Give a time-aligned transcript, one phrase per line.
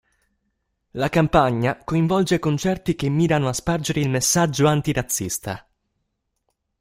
[0.93, 5.69] La campagna coinvolge concerti che mirano a spargere il messaggio antirazzista.